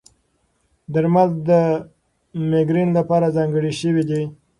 درمل 0.93 1.29
د 1.49 1.49
مېګرین 2.49 2.89
لپاره 2.97 3.33
ځانګړي 3.37 3.71
شوي 3.81 4.03
دي. 4.09 4.23